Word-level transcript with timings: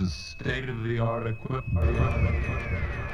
is 0.00 0.12
state 0.14 0.68
of 0.68 0.82
the 0.84 0.98
art 0.98 1.26
equipment. 1.26 3.09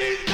Martin 0.00 0.29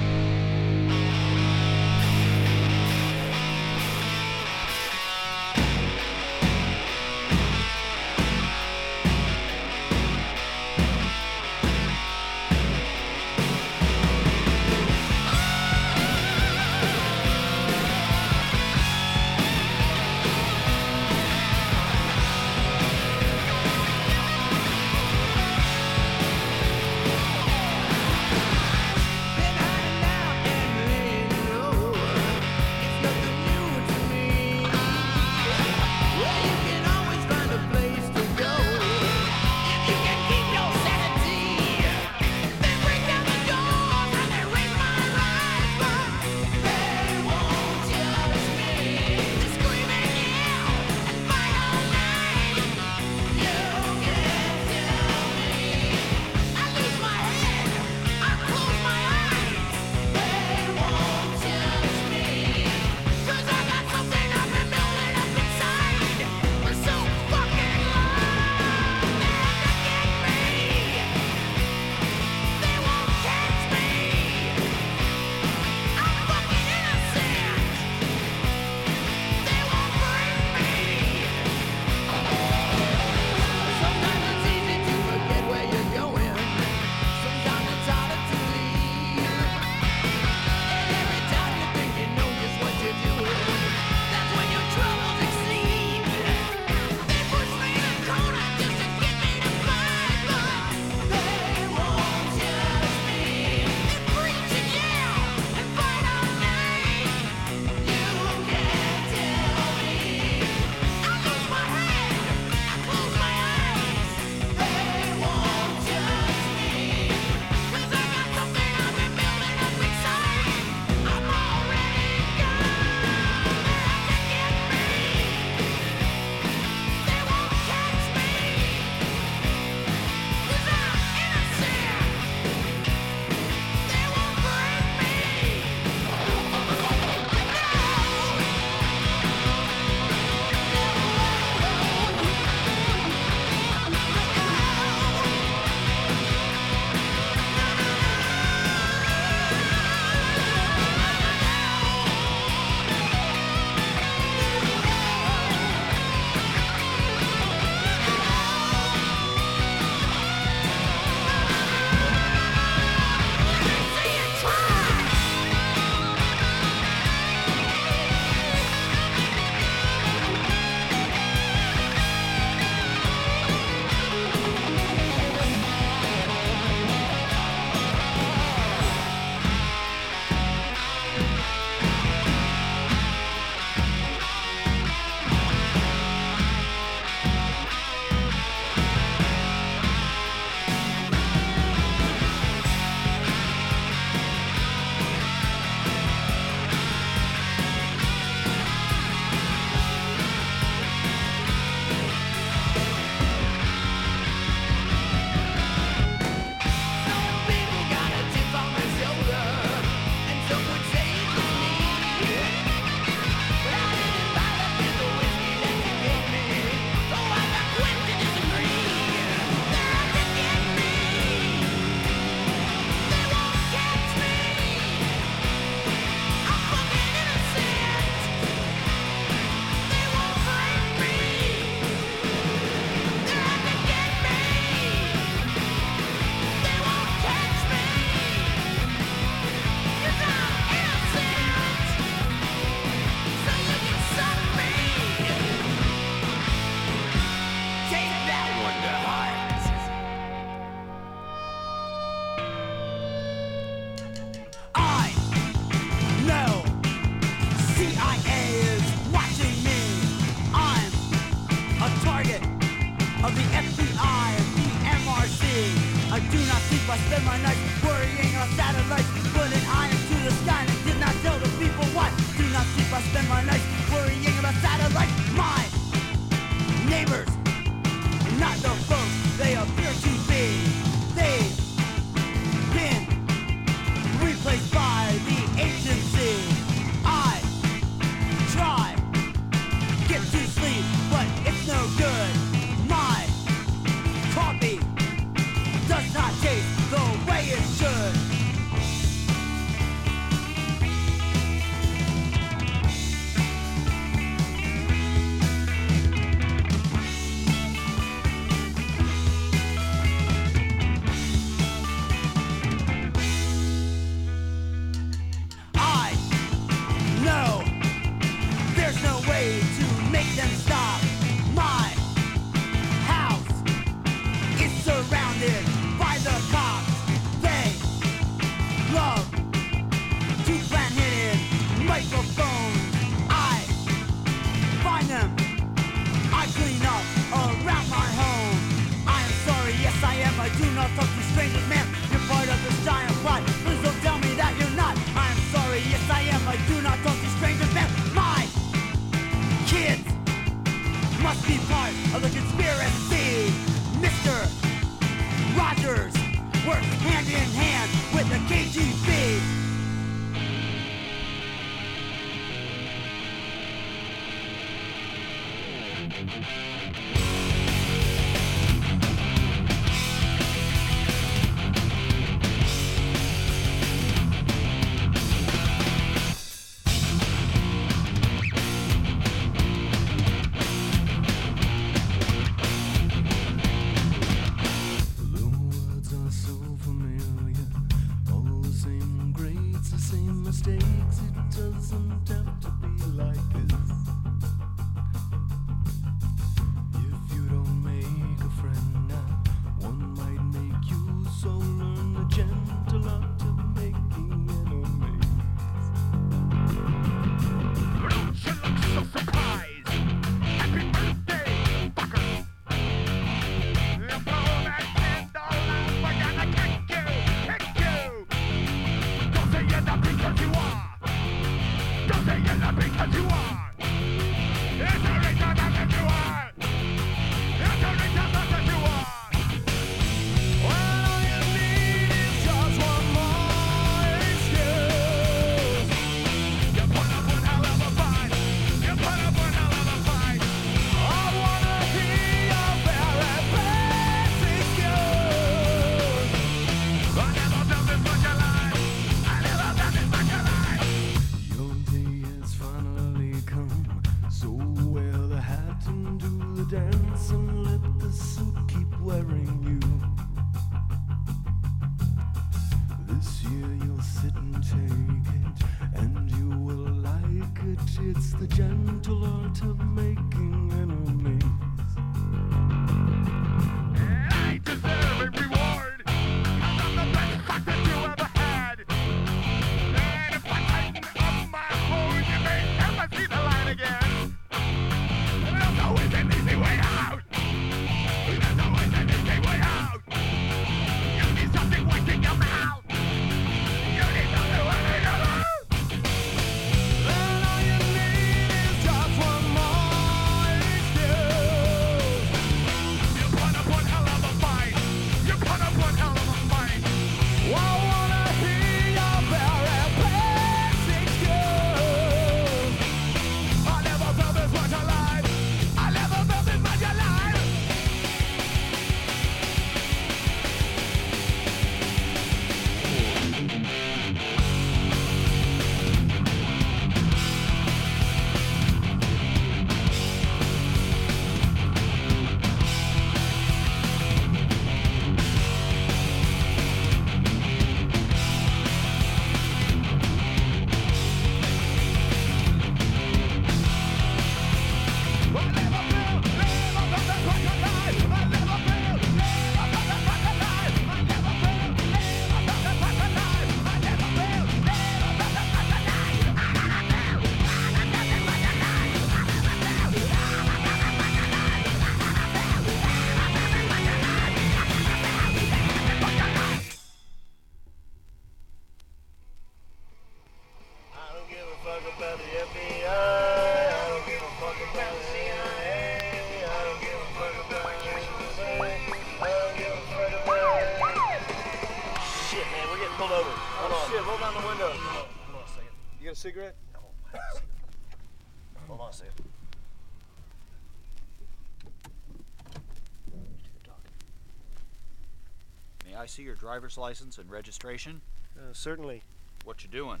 see 596.18 596.24
your 596.24 596.34
driver's 596.34 596.76
license 596.76 597.16
and 597.16 597.30
registration? 597.30 598.00
Uh, 598.36 598.52
certainly. 598.52 599.04
What 599.44 599.62
you 599.62 599.68
doing? 599.70 600.00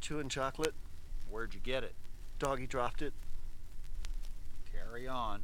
Chewing 0.00 0.28
chocolate. 0.28 0.74
Where'd 1.30 1.54
you 1.54 1.60
get 1.60 1.84
it? 1.84 1.94
Doggy 2.40 2.66
dropped 2.66 3.00
it. 3.00 3.12
Carry 4.72 5.06
on. 5.06 5.42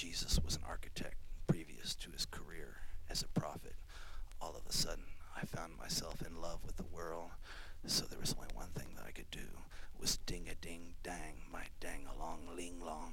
Jesus 0.00 0.40
was 0.42 0.56
an 0.56 0.62
architect 0.66 1.16
previous 1.46 1.94
to 1.96 2.10
his 2.10 2.24
career 2.24 2.76
as 3.10 3.20
a 3.20 3.38
prophet. 3.38 3.74
All 4.40 4.56
of 4.56 4.62
a 4.66 4.72
sudden, 4.72 5.04
I 5.36 5.44
found 5.44 5.76
myself 5.76 6.22
in 6.26 6.40
love 6.40 6.60
with 6.64 6.78
the 6.78 6.86
world, 6.90 7.28
so 7.84 8.06
there 8.06 8.18
was 8.18 8.34
only 8.34 8.48
one 8.54 8.70
thing 8.70 8.94
that 8.96 9.04
I 9.06 9.10
could 9.10 9.30
do 9.30 9.44
was 10.00 10.16
ding 10.24 10.48
a 10.50 10.54
ding 10.54 10.94
dang 11.02 11.42
my 11.52 11.64
dang 11.80 12.06
along 12.16 12.48
ling 12.56 12.80
long 12.80 13.09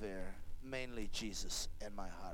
there, 0.00 0.34
mainly 0.62 1.08
Jesus 1.12 1.68
and 1.80 1.94
my 1.96 2.08
heart. 2.08 2.27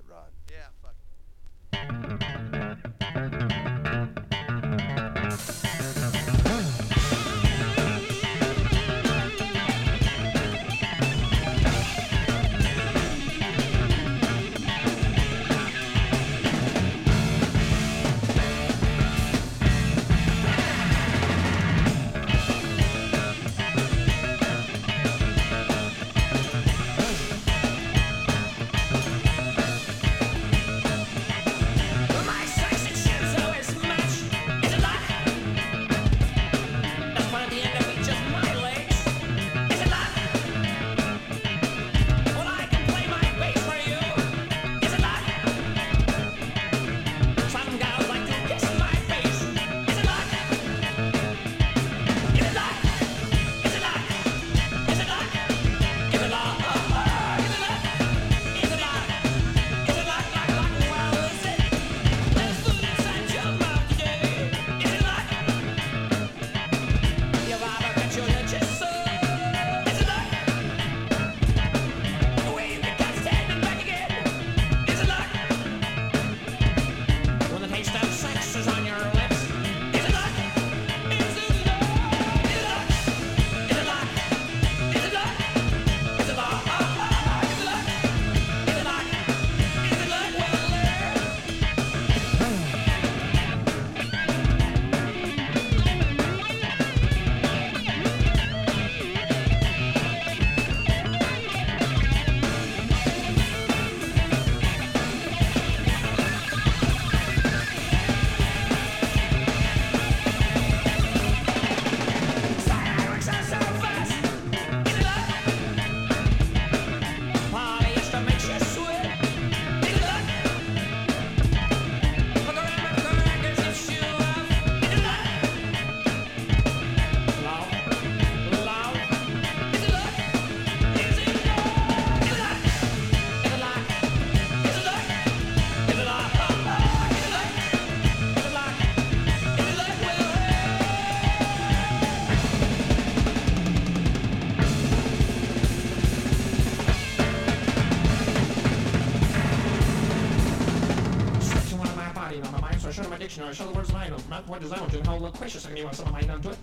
what 154.54 154.62
design 154.62 154.80
will 154.80 154.86
do, 154.86 154.98
and 154.98 155.06
how 155.08 155.16
loquacious 155.16 155.64
I 155.64 155.68
can 155.68 155.74
be 155.74 155.84
when 155.84 155.94
someone 155.94 156.12
might 156.14 156.28
not 156.28 156.40
do 156.40 156.50
it. 156.50 156.58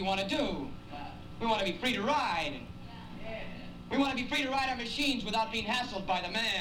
We 0.00 0.06
want 0.06 0.20
to 0.20 0.28
do. 0.28 0.68
We 1.40 1.46
want 1.46 1.58
to 1.60 1.64
be 1.64 1.76
free 1.78 1.92
to 1.94 2.02
ride. 2.02 2.60
We 3.90 3.98
want 3.98 4.16
to 4.16 4.22
be 4.22 4.28
free 4.28 4.44
to 4.44 4.50
ride 4.50 4.68
our 4.68 4.76
machines 4.76 5.24
without 5.24 5.50
being 5.50 5.64
hassled 5.64 6.06
by 6.06 6.20
the 6.20 6.30
man. 6.30 6.57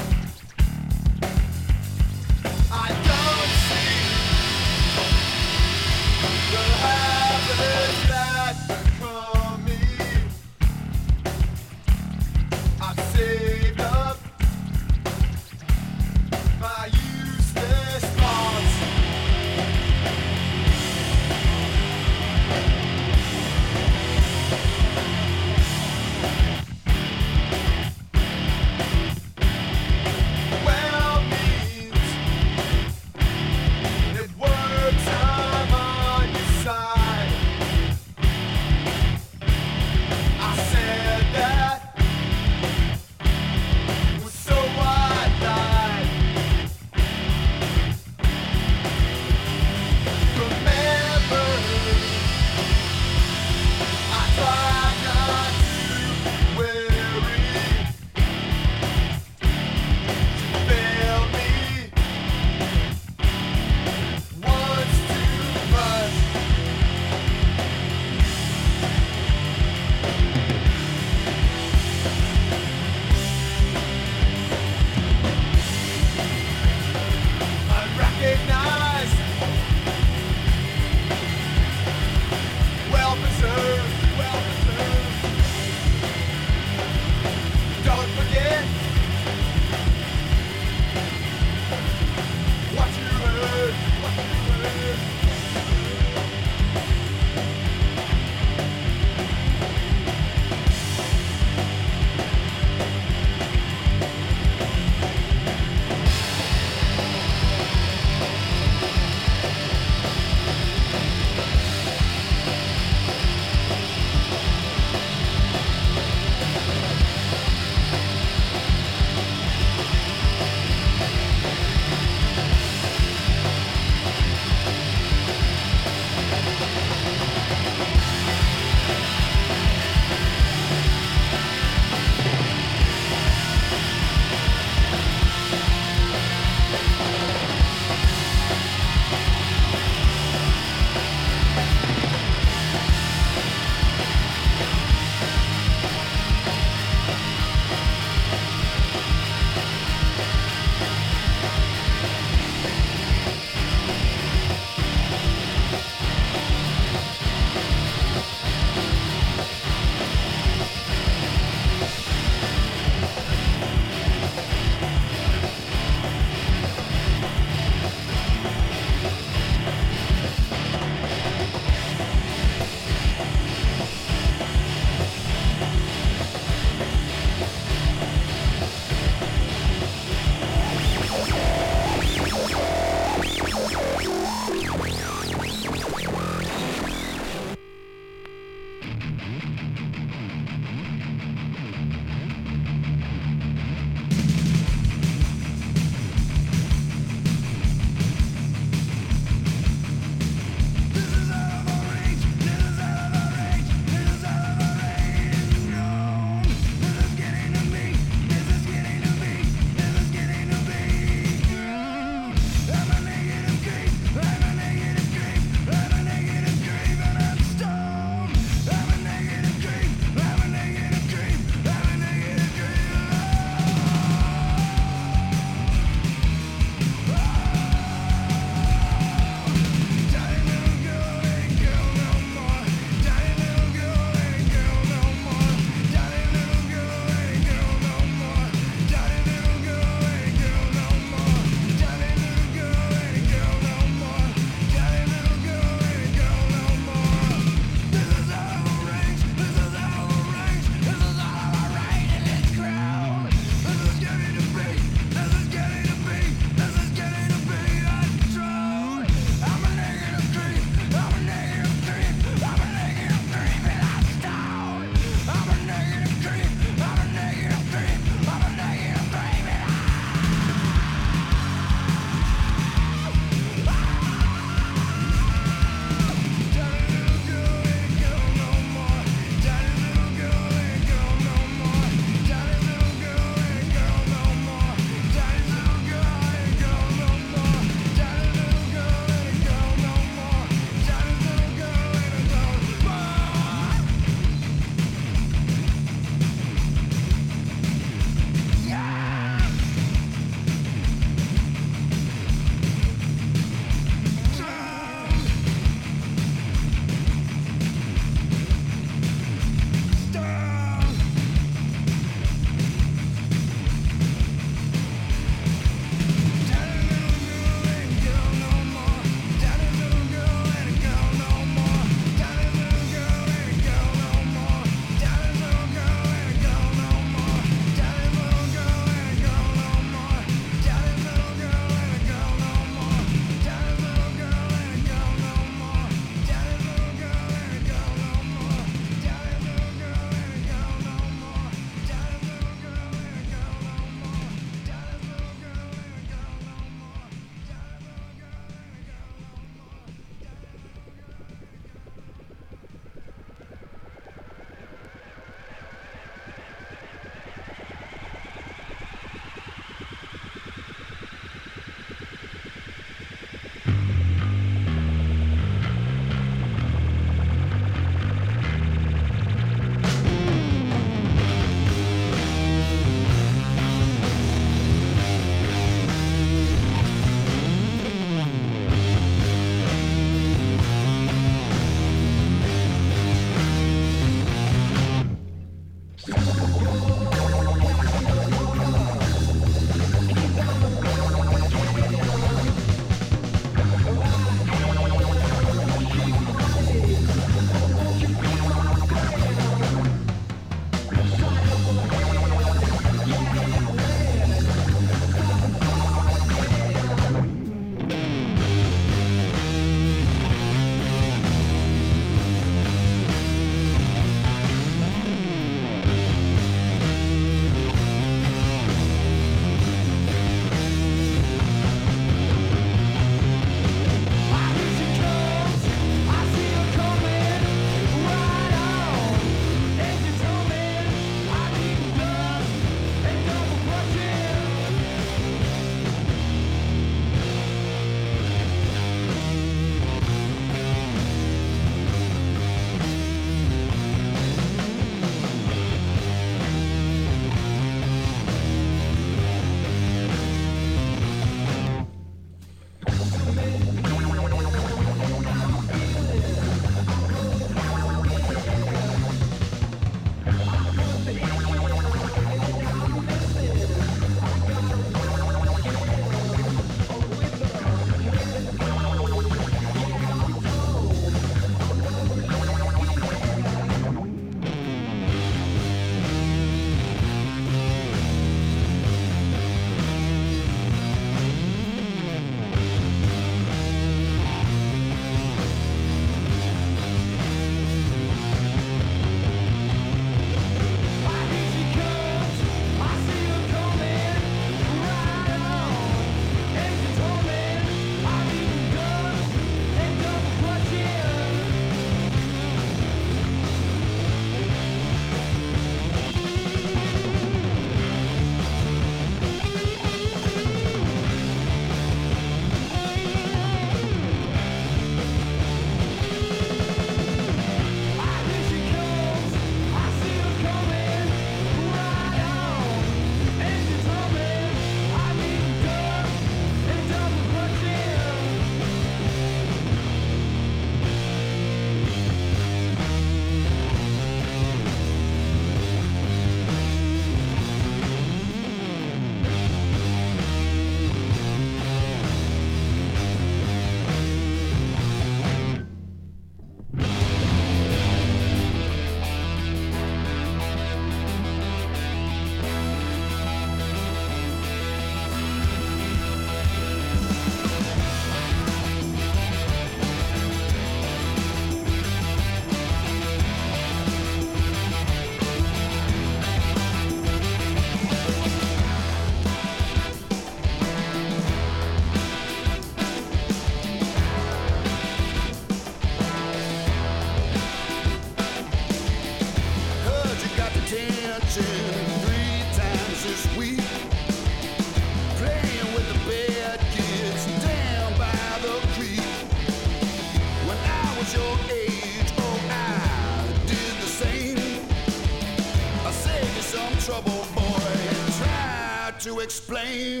To 599.03 599.19
explain. 599.19 600.00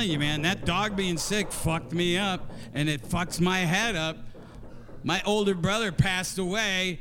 Tell 0.00 0.08
you, 0.08 0.18
man, 0.18 0.40
that 0.40 0.64
dog 0.64 0.96
being 0.96 1.18
sick 1.18 1.52
fucked 1.52 1.92
me 1.92 2.16
up, 2.16 2.50
and 2.72 2.88
it 2.88 3.02
fucks 3.02 3.38
my 3.38 3.58
head 3.58 3.96
up. 3.96 4.16
My 5.04 5.20
older 5.26 5.54
brother 5.54 5.92
passed 5.92 6.38
away. 6.38 7.00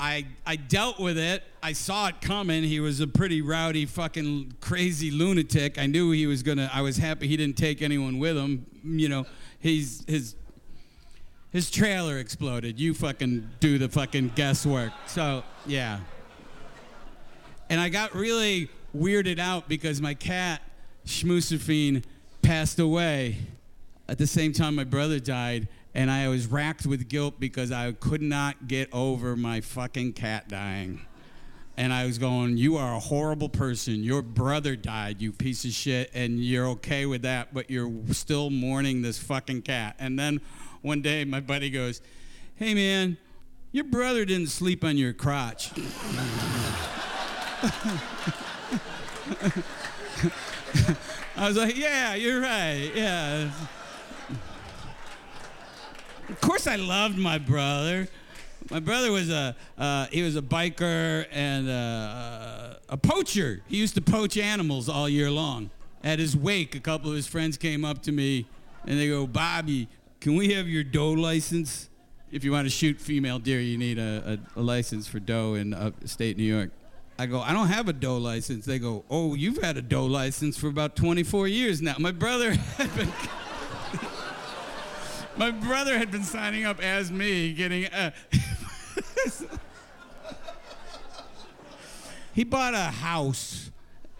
I 0.00 0.26
I 0.46 0.56
dealt 0.56 0.98
with 0.98 1.18
it. 1.18 1.42
I 1.62 1.74
saw 1.74 2.08
it 2.08 2.22
coming. 2.22 2.62
He 2.62 2.80
was 2.80 3.00
a 3.00 3.06
pretty 3.06 3.42
rowdy, 3.42 3.84
fucking 3.84 4.54
crazy 4.60 5.10
lunatic. 5.10 5.78
I 5.78 5.84
knew 5.84 6.10
he 6.12 6.26
was 6.26 6.42
gonna. 6.42 6.70
I 6.72 6.80
was 6.80 6.96
happy 6.96 7.28
he 7.28 7.36
didn't 7.36 7.58
take 7.58 7.82
anyone 7.82 8.18
with 8.18 8.38
him. 8.38 8.64
You 8.82 9.10
know, 9.10 9.26
he's 9.58 10.02
his 10.06 10.34
his 11.50 11.70
trailer 11.70 12.16
exploded. 12.16 12.80
You 12.80 12.94
fucking 12.94 13.50
do 13.60 13.76
the 13.76 13.90
fucking 13.90 14.32
guesswork. 14.34 14.92
So 15.06 15.42
yeah. 15.66 16.00
And 17.68 17.78
I 17.78 17.90
got 17.90 18.14
really 18.14 18.70
weirded 18.96 19.38
out 19.38 19.68
because 19.68 20.00
my 20.00 20.14
cat 20.14 20.62
Schmoosafine 21.08 22.04
passed 22.42 22.78
away 22.78 23.38
at 24.08 24.18
the 24.18 24.26
same 24.26 24.52
time 24.52 24.74
my 24.74 24.84
brother 24.84 25.18
died, 25.18 25.68
and 25.94 26.10
I 26.10 26.28
was 26.28 26.46
racked 26.46 26.84
with 26.84 27.08
guilt 27.08 27.40
because 27.40 27.72
I 27.72 27.92
could 27.92 28.20
not 28.20 28.68
get 28.68 28.92
over 28.92 29.36
my 29.36 29.62
fucking 29.62 30.12
cat 30.12 30.48
dying. 30.48 31.00
And 31.78 31.94
I 31.94 32.04
was 32.04 32.18
going, 32.18 32.58
You 32.58 32.76
are 32.76 32.94
a 32.94 32.98
horrible 32.98 33.48
person. 33.48 34.02
Your 34.02 34.20
brother 34.20 34.76
died, 34.76 35.22
you 35.22 35.32
piece 35.32 35.64
of 35.64 35.70
shit, 35.70 36.10
and 36.12 36.44
you're 36.44 36.66
okay 36.68 37.06
with 37.06 37.22
that, 37.22 37.54
but 37.54 37.70
you're 37.70 37.90
still 38.12 38.50
mourning 38.50 39.00
this 39.00 39.18
fucking 39.18 39.62
cat. 39.62 39.96
And 39.98 40.18
then 40.18 40.42
one 40.82 41.00
day 41.00 41.24
my 41.24 41.40
buddy 41.40 41.70
goes, 41.70 42.02
Hey 42.56 42.74
man, 42.74 43.16
your 43.72 43.84
brother 43.84 44.26
didn't 44.26 44.48
sleep 44.48 44.84
on 44.84 44.98
your 44.98 45.14
crotch. 45.14 45.70
I 51.36 51.48
was 51.48 51.56
like, 51.56 51.76
Yeah, 51.76 52.14
you're 52.14 52.40
right. 52.40 52.90
Yeah. 52.94 53.50
Of 56.28 56.40
course, 56.42 56.66
I 56.66 56.76
loved 56.76 57.16
my 57.16 57.38
brother. 57.38 58.06
My 58.70 58.80
brother 58.80 59.10
was 59.10 59.30
a 59.30 59.56
uh, 59.78 60.06
he 60.06 60.22
was 60.22 60.36
a 60.36 60.42
biker 60.42 61.26
and 61.32 61.68
uh, 61.68 62.74
a 62.88 62.96
poacher. 62.98 63.62
He 63.66 63.78
used 63.78 63.94
to 63.94 64.02
poach 64.02 64.36
animals 64.36 64.88
all 64.88 65.08
year 65.08 65.30
long. 65.30 65.70
At 66.04 66.18
his 66.18 66.36
wake, 66.36 66.74
a 66.74 66.80
couple 66.80 67.10
of 67.10 67.16
his 67.16 67.26
friends 67.26 67.56
came 67.56 67.84
up 67.84 68.02
to 68.02 68.12
me 68.12 68.46
and 68.86 68.98
they 68.98 69.08
go, 69.08 69.26
"Bobby, 69.26 69.88
can 70.20 70.36
we 70.36 70.52
have 70.52 70.68
your 70.68 70.84
doe 70.84 71.12
license? 71.12 71.88
If 72.30 72.44
you 72.44 72.52
want 72.52 72.66
to 72.66 72.70
shoot 72.70 73.00
female 73.00 73.38
deer, 73.38 73.60
you 73.60 73.78
need 73.78 73.98
a, 73.98 74.38
a, 74.56 74.60
a 74.60 74.62
license 74.62 75.08
for 75.08 75.18
doe 75.18 75.54
in 75.54 75.72
upstate 75.72 76.36
New 76.36 76.44
York." 76.44 76.70
I 77.18 77.26
go, 77.26 77.40
"I 77.40 77.52
don't 77.52 77.68
have 77.68 77.88
a 77.88 77.92
doe 77.92 78.16
license." 78.16 78.64
They 78.64 78.78
go, 78.78 79.04
"Oh, 79.10 79.34
you've 79.34 79.62
had 79.62 79.76
a 79.76 79.82
doe 79.82 80.06
license 80.06 80.56
for 80.56 80.68
about 80.68 80.96
24 80.96 81.48
years 81.48 81.82
now." 81.82 81.96
My 81.98 82.12
brother 82.12 82.52
had 82.76 82.96
been. 82.96 83.12
My 85.36 85.50
brother 85.52 85.96
had 85.96 86.10
been 86.10 86.24
signing 86.24 86.64
up 86.64 86.80
as 86.82 87.12
me, 87.12 87.52
getting. 87.52 87.86
Uh, 87.86 88.10
he 92.34 92.44
bought 92.44 92.74
a 92.74 92.78
house 92.90 93.70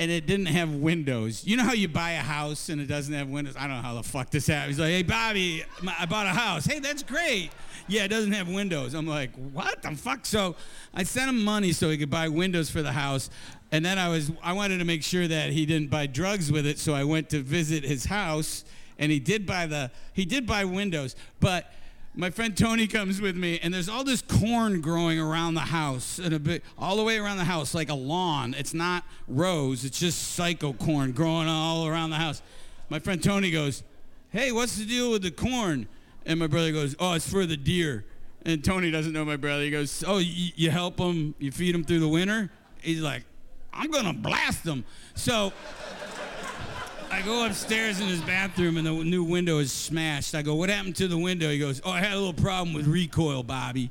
and 0.01 0.11
it 0.11 0.27
didn't 0.27 0.47
have 0.47 0.73
windows. 0.73 1.45
You 1.45 1.57
know 1.57 1.65
how 1.65 1.73
you 1.73 1.89
buy 1.89 2.12
a 2.12 2.20
house 2.20 2.69
and 2.69 2.81
it 2.81 2.87
doesn't 2.87 3.12
have 3.12 3.29
windows? 3.29 3.55
I 3.59 3.66
don't 3.66 3.77
know 3.77 3.83
how 3.83 3.95
the 3.95 4.03
fuck 4.03 4.31
this 4.31 4.47
happened. 4.47 4.70
He's 4.70 4.81
like, 4.81 4.91
hey, 4.91 5.03
Bobby, 5.03 5.65
I 5.99 6.07
bought 6.07 6.27
a 6.27 6.31
house. 6.31 6.66
Hey, 6.66 6.79
that's 6.79 7.03
great. 7.03 7.51
Yeah, 7.89 8.05
it 8.05 8.09
doesn't 8.09 8.32
have 8.32 8.48
windows. 8.48 8.94
I'm 8.94 9.06
like, 9.06 9.31
what 9.52 9.82
the 9.82 9.90
fuck? 9.93 10.27
So 10.27 10.56
I 10.94 11.02
sent 11.02 11.31
him 11.31 11.43
money 11.43 11.73
so 11.73 11.89
he 11.90 11.97
could 11.97 12.10
buy 12.10 12.28
windows 12.28 12.70
for 12.70 12.82
the 12.82 12.93
house. 12.93 13.31
And 13.73 13.85
then 13.85 13.98
I 13.98 14.09
was, 14.09 14.31
I 14.43 14.52
wanted 14.52 14.78
to 14.78 14.85
make 14.85 15.02
sure 15.02 15.27
that 15.27 15.51
he 15.51 15.66
didn't 15.66 15.89
buy 15.89 16.06
drugs 16.06 16.52
with 16.52 16.66
it. 16.66 16.78
So 16.78 16.94
I 16.94 17.05
went 17.05 17.31
to 17.31 17.43
visit 17.43 17.85
his 17.85 18.05
house 18.05 18.65
and 18.98 19.10
he 19.10 19.19
did 19.19 19.47
buy 19.47 19.66
the, 19.66 19.90
he 20.12 20.24
did 20.24 20.47
buy 20.47 20.65
windows. 20.65 21.16
But 21.40 21.73
my 22.19 22.31
friend 22.31 22.56
Tony 22.56 22.89
comes 22.89 23.20
with 23.20 23.36
me, 23.36 23.60
and 23.62 23.73
there's 23.73 23.89
all 23.89 24.02
this 24.02 24.23
corn 24.23 24.81
growing 24.81 25.20
around 25.20 25.55
the 25.55 25.60
house, 25.60 26.19
and 26.19 26.35
a 26.35 26.40
bit 26.40 26.65
all 26.77 26.97
the 26.97 27.05
way 27.05 27.16
around 27.16 27.36
the 27.36 27.44
house, 27.44 27.74
like 27.74 27.90
a 27.90 27.94
lawn. 27.94 28.55
It's 28.59 28.74
not 28.74 29.05
rows; 29.28 29.85
it's 29.85 30.01
just 30.01 30.32
psycho 30.35 30.73
corn 30.73 31.12
growing 31.12 31.47
all 31.47 31.86
around 31.86 32.10
the 32.10 32.16
house. 32.16 32.43
My 32.89 32.98
friend 32.98 33.23
Tony 33.23 33.52
goes, 33.52 33.85
"Hey, 34.31 34.51
what's 34.51 34.77
the 34.77 34.85
deal 34.85 35.12
with 35.12 35.23
the 35.23 35.31
corn?" 35.31 35.86
And 36.27 36.39
my 36.39 36.47
brother 36.47 36.73
goes, 36.73 36.95
"Oh, 36.99 37.15
it's 37.15 37.28
for 37.28 37.47
the 37.47 37.57
deer." 37.57 38.05
And 38.45 38.65
Tony 38.65 38.90
doesn't 38.90 39.12
know 39.12 39.24
my 39.24 39.36
brother. 39.36 39.62
He 39.62 39.70
goes, 39.70 40.05
"Oh, 40.07 40.19
you, 40.19 40.53
you 40.57 40.70
help 40.70 40.97
them? 40.97 41.35
You 41.39 41.51
feed 41.51 41.74
them 41.74 41.85
through 41.85 42.01
the 42.01 42.09
winter?" 42.09 42.51
He's 42.81 43.01
like, 43.01 43.24
"I'm 43.73 43.90
gonna 43.90 44.12
blast 44.12 44.65
them." 44.65 44.85
So. 45.15 45.53
I 47.11 47.23
go 47.23 47.47
upstairs 47.47 48.01
in 48.01 48.07
his 48.07 48.20
bathroom 48.20 48.77
and 48.77 48.86
the 48.86 48.93
new 48.93 49.24
window 49.24 49.61
is 49.61 49.73
smashed. 49.73 50.35
I 50.35 50.43
go, 50.43 50.55
What 50.55 50.69
happened 50.69 50.95
to 50.97 51.09
the 51.09 51.16
window? 51.16 51.49
He 51.49 51.59
goes, 51.59 51.81
Oh, 51.82 51.90
I 51.90 52.01
had 52.01 52.12
a 52.12 52.19
little 52.19 52.35
problem 52.35 52.74
with 52.74 52.86
recoil, 52.86 53.43
Bobby. 53.43 53.90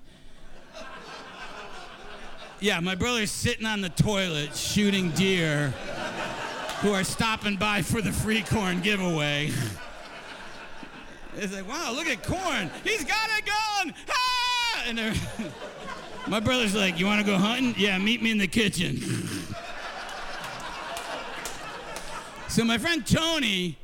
Yeah, 2.59 2.79
my 2.79 2.95
brother's 2.95 3.29
sitting 3.29 3.67
on 3.67 3.81
the 3.81 3.89
toilet 3.89 4.55
shooting 4.55 5.11
deer 5.11 5.69
who 6.81 6.91
are 6.91 7.03
stopping 7.03 7.55
by 7.55 7.83
for 7.83 8.01
the 8.01 8.11
free 8.11 8.41
corn 8.41 8.81
giveaway. 8.81 9.51
It's 11.38 11.53
like, 11.53 11.68
wow, 11.68 11.93
look 11.93 12.07
at 12.07 12.23
corn. 12.23 12.72
He's 12.84 13.03
got 13.03 13.30
a 13.38 13.43
gun. 13.43 13.93
Ah! 14.09 14.84
And 14.88 14.99
my 16.27 16.39
brother's 16.39 16.76
like, 16.76 16.99
You 16.99 17.05
want 17.05 17.23
to 17.23 17.26
go 17.26 17.38
hunting? 17.38 17.76
Yeah, 17.77 17.97
meet 17.97 18.22
me 18.22 18.31
in 18.31 18.38
the 18.38 18.47
kitchen. 18.47 18.99
So 22.49 22.64
my 22.64 22.80
friend 22.80 23.05
Tony, 23.05 23.77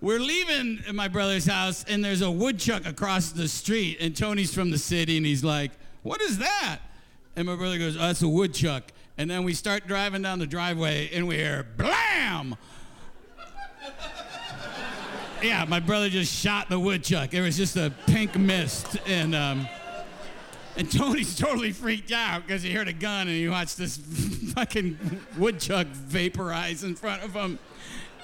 we're 0.00 0.20
leaving 0.20 0.78
my 0.92 1.08
brother's 1.08 1.46
house, 1.46 1.84
and 1.88 2.04
there's 2.04 2.22
a 2.22 2.30
woodchuck 2.30 2.86
across 2.86 3.32
the 3.32 3.48
street, 3.48 3.96
and 4.00 4.16
Tony's 4.16 4.54
from 4.54 4.70
the 4.70 4.78
city, 4.78 5.16
and 5.16 5.26
he's 5.26 5.42
like, 5.42 5.72
"What 6.04 6.20
is 6.20 6.38
that?" 6.38 6.78
And 7.34 7.48
my 7.48 7.56
brother 7.56 7.78
goes, 7.78 7.96
"Oh, 7.96 8.00
that's 8.00 8.22
a 8.22 8.28
woodchuck." 8.28 8.92
And 9.18 9.28
then 9.28 9.42
we 9.42 9.54
start 9.54 9.88
driving 9.88 10.22
down 10.22 10.38
the 10.38 10.46
driveway, 10.46 11.10
and 11.12 11.26
we 11.26 11.36
hear 11.36 11.66
blam. 11.76 12.54
Yeah, 15.42 15.64
my 15.66 15.80
brother 15.80 16.08
just 16.08 16.34
shot 16.34 16.68
the 16.68 16.78
woodchuck. 16.78 17.34
It 17.34 17.40
was 17.40 17.56
just 17.56 17.76
a 17.76 17.92
pink 18.06 18.36
mist, 18.36 18.98
and 19.06 19.34
um, 19.34 19.68
and 20.76 20.90
Tony's 20.90 21.36
totally 21.38 21.72
freaked 21.72 22.12
out 22.12 22.46
because 22.46 22.62
he 22.62 22.72
heard 22.72 22.88
a 22.88 22.92
gun 22.92 23.28
and 23.28 23.36
he 23.36 23.48
watched 23.48 23.76
this 23.76 23.96
fucking 24.54 24.98
woodchuck 25.36 25.86
vaporize 25.88 26.84
in 26.84 26.94
front 26.94 27.22
of 27.22 27.32
him. 27.32 27.58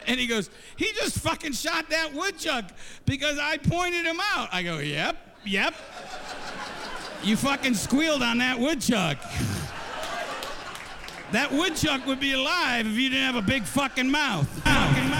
And 0.06 0.20
he 0.20 0.26
goes, 0.26 0.50
he 0.76 0.92
just 0.92 1.18
fucking 1.18 1.52
shot 1.52 1.90
that 1.90 2.14
woodchuck 2.14 2.70
because 3.06 3.38
I 3.40 3.56
pointed 3.56 4.04
him 4.04 4.20
out. 4.20 4.48
I 4.52 4.62
go, 4.62 4.78
yep, 4.78 5.16
yep. 5.44 5.74
You 7.24 7.36
fucking 7.36 7.74
squealed 7.74 8.22
on 8.22 8.38
that 8.38 8.58
woodchuck. 8.58 9.18
That 11.32 11.50
woodchuck 11.50 12.06
would 12.06 12.20
be 12.20 12.34
alive 12.34 12.86
if 12.86 12.92
you 12.92 13.10
didn't 13.10 13.24
have 13.24 13.34
a 13.34 13.42
big 13.42 13.64
fucking 13.64 14.08
mouth. 14.08 14.48
Fucking 14.62 15.10
mouth. 15.10 15.15